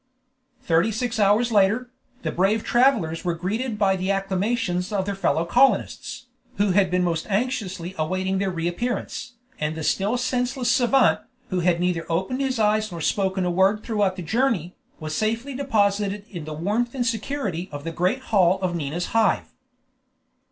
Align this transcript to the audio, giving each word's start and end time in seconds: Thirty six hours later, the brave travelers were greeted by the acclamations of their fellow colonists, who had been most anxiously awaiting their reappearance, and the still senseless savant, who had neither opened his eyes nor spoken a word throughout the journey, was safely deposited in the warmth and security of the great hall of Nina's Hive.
Thirty 0.63 0.91
six 0.91 1.19
hours 1.19 1.51
later, 1.51 1.91
the 2.23 2.31
brave 2.31 2.63
travelers 2.63 3.23
were 3.23 3.35
greeted 3.35 3.77
by 3.77 3.95
the 3.95 4.09
acclamations 4.09 4.91
of 4.91 5.05
their 5.05 5.13
fellow 5.13 5.45
colonists, 5.45 6.25
who 6.57 6.71
had 6.71 6.89
been 6.89 7.03
most 7.03 7.27
anxiously 7.29 7.93
awaiting 7.99 8.39
their 8.39 8.49
reappearance, 8.49 9.33
and 9.59 9.75
the 9.75 9.83
still 9.83 10.17
senseless 10.17 10.71
savant, 10.71 11.19
who 11.49 11.59
had 11.59 11.79
neither 11.79 12.11
opened 12.11 12.41
his 12.41 12.57
eyes 12.57 12.91
nor 12.91 12.99
spoken 13.01 13.45
a 13.45 13.51
word 13.51 13.83
throughout 13.83 14.15
the 14.15 14.23
journey, 14.23 14.75
was 14.99 15.13
safely 15.15 15.53
deposited 15.53 16.25
in 16.31 16.45
the 16.45 16.53
warmth 16.55 16.95
and 16.95 17.05
security 17.05 17.69
of 17.71 17.83
the 17.83 17.91
great 17.91 18.21
hall 18.21 18.57
of 18.63 18.73
Nina's 18.75 19.05
Hive. 19.13 19.53